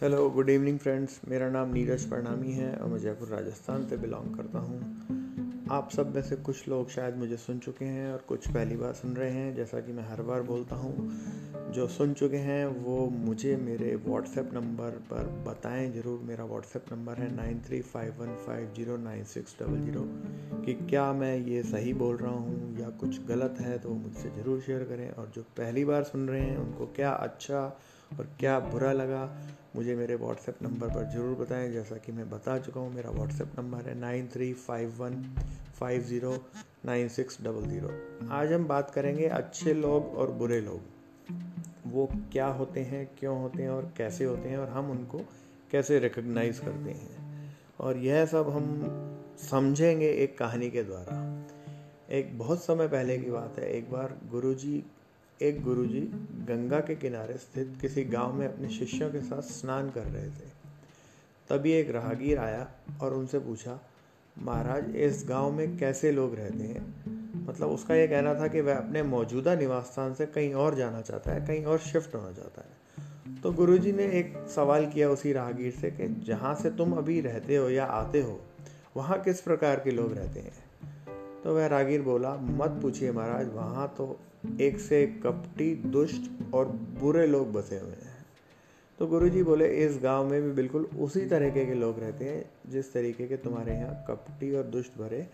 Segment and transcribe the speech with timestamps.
[0.00, 4.34] Hello good evening friends मेरा नाम नीरज परनामी है और मैं जयपुर, राजस्थान से बिलोंग
[4.36, 8.48] करता हूँ। आप सब में से कुछ लोग शायद मुझे सुन चुके हैं और कुछ
[8.48, 12.36] पहली बार सुन रहे हैं, जैसा कि मैं हर बार बोलता हूँ। जो सुन चुके
[12.36, 17.80] हैं, वो मुझे मेरे व्हाट्सएप नंबर पर बताएँ ज़रूर। मेरा व्हाट्सएप नंबर है nine three
[17.80, 20.06] five one five zero nine six double zero.
[20.62, 24.60] कि क्या मैं ये सही बोल रहा हूँ या कुछ गलत है तो मुझसे ज़रूर
[24.60, 27.68] शेयर करें। और जो पहली बार सुन रहे हैं, उनको क्या अच्छा
[28.12, 29.24] और क्या बुरा लगा,
[29.76, 33.58] मुझे मेरे व्हाट्सएप नंबर पर ज़रूर बताएँ। जैसा कि मैं बता चुका हूँ, मेरा व्हाट्सएप
[33.58, 35.22] नंबर है nine three five one
[35.80, 36.32] five zero
[36.86, 37.90] nine six double zero
[38.32, 40.80] आज हम बात करेंगे अच्छे लोग और बुरे लोग।
[41.86, 45.18] वो क्या होते हैं, क्यों होते हैं और कैसे होते हैं और हम उनको
[45.70, 47.24] कैसे रिकग्नाइज करते हैं।
[47.80, 48.66] और यह सब हम
[49.40, 51.22] समझेंगे एक कहानी के द्वारा।
[52.10, 54.82] एक बहुत समय पहले की बात है। एक बार गुरुजी
[55.42, 56.00] एक गुरुजी
[56.48, 60.48] गंगा के किनारे स्थित किसी गाँव में अपने शिष्यों के साथ स्नान कर रहे थे।
[61.48, 62.68] तभी एक राहगीर आया
[63.02, 63.80] और उनसे पूछा,
[64.38, 66.94] महाराज, इस गाँव में कैसे लोग रहते हैं?
[67.48, 71.00] मतलब उसका यह कहना था कि वह अपने मौजूदा निवास स्थान से कहीं और जाना
[71.00, 72.76] चाहता है, कहीं और शिफ्ट होना चाहता है।
[73.42, 77.56] तो गुरुजी ने एक सवाल किया उसी राहगीर से कि, जहाँ से तुम अभी रहते
[77.56, 78.40] हो या आते हो,
[78.96, 80.65] वहाँ किस प्रकार के लोग रहते हैं?
[81.46, 84.20] तो वह रागीर बोला, मत पूछिए महाराज, वहाँ तो
[84.60, 88.26] एक से एक कपटी, दुष्ट और बुरे लोग बसे हुए हैं।
[88.98, 92.92] तो गुरुजी बोले, इस गाँव में भी बिल्कुल उसी तरीके के लोग रहते हैं, जिस
[92.92, 95.28] तरीके के तुम्हारे यहाँ कपटी और दुष्ट भरे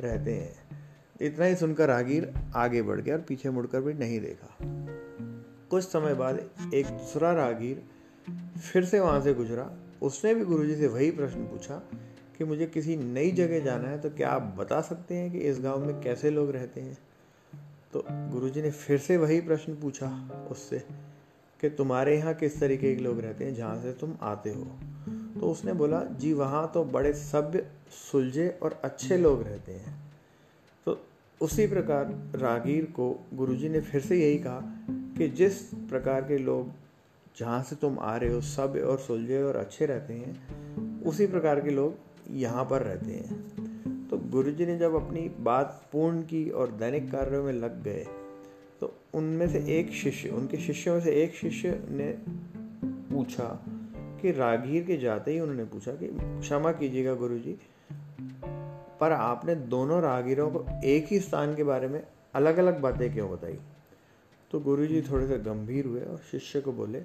[0.00, 0.52] रहते हैं।
[1.20, 4.56] इतना ही सुनकर रागीर आगे बढ़ गया और पीछे मुड़कर भी नहीं देखा।
[5.70, 7.82] कुछ समय बाद एक दूसरा रागीर
[8.72, 9.70] फिर से वहाँ से गुजरा।
[10.02, 11.90] उसने भी गुरुजी से वही प्रश्न पूछा
[12.38, 15.60] कि मुझे किसी नई जगह जाना है तो क्या आप बता सकते हैं कि इस
[15.60, 16.98] गाँव में कैसे लोग रहते हैं?
[17.92, 20.08] तो गुरुजी ने फिर से वही प्रश्न पूछा
[20.50, 20.78] उससे
[21.60, 24.64] कि तुम्हारे यहाँ किस तरीके के लोग रहते हैं, जहाँ से तुम आते हो?
[25.40, 27.66] तो उसने बोला, जी, वहाँ तो बड़े सभ्य,
[28.12, 30.12] सुलझे और अच्छे लोग रहते हैं।
[30.86, 31.00] तो
[31.40, 34.60] उसी प्रकार रागीर को गुरुजी ने फिर से यही कहा
[35.18, 36.72] कि जिस प्रकार के लोग
[37.38, 41.60] जहाँ से तुम आ रहे हो, सभ्य और सुलझे और अच्छे रहते हैं, उसी प्रकार
[41.60, 41.94] के लोग
[42.30, 47.44] यहाँ पर रहते हैं। तो गुरुजी ने जब अपनी बात पूर्ण की और दैनिक कार्यों
[47.44, 48.06] में लग गए
[48.80, 52.18] तो उनमें से एक शिष्य, उनके शिष्यों में से एक शिष्य ने
[53.14, 53.64] पूछा
[54.22, 57.58] कि रागीर के जाते ही उन्होंने पूछा कि, क्षमा कीजिएगा गुरु जी
[59.00, 63.30] पर आपने दोनों रागीरों को एक ही स्थान के बारे में अलग अलग बातें क्यों
[63.30, 63.58] बताई?
[64.50, 66.98] तो गुरु जी थोड़े से गंभीर हुए और शिष्य को बोले,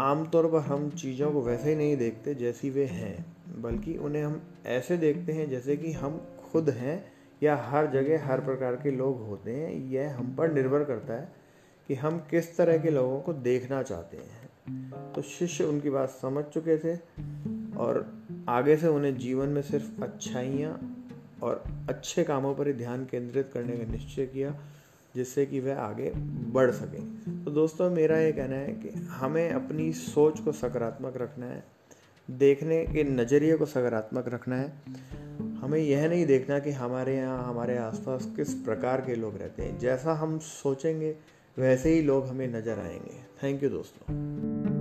[0.00, 4.42] आमतौर पर हम चीज़ों को वैसे ही नहीं देखते जैसी वे हैं। बल्कि उन्हें हम
[4.66, 6.20] ऐसे देखते हैं जैसे कि हम
[6.52, 7.12] खुद हैं
[7.42, 11.32] या हर जगह हर प्रकार के लोग होते हैं। यह हम पर निर्भर करता है
[11.88, 16.44] कि हम किस तरह के लोगों को देखना चाहते हैं। तो शिष्य उनकी बात समझ
[16.44, 16.96] चुके थे
[17.76, 20.92] और आगे से उन्हें जीवन में सिर्फ़ अच्छाइयाँ
[21.42, 24.60] और अच्छे कामों पर ही ध्यान केंद्रित करने का निश्चय किया,
[25.14, 26.10] जिससे कि वह आगे
[26.52, 31.46] बढ़ सकें। तो दोस्तों, मेरा ये कहना है कि हमें अपनी सोच को सकारात्मक रखना
[31.46, 31.75] है।
[32.30, 34.72] देखने के नज़रिए को सकारात्मक रखना है।
[35.60, 39.78] हमें यह नहीं देखना कि हमारे यहाँ, हमारे आसपास किस प्रकार के लोग रहते हैं।
[39.78, 41.16] जैसा हम सोचेंगे,
[41.58, 44.75] वैसे ही लोग हमें नज़र आएँगे। थैंक यू दोस्तों।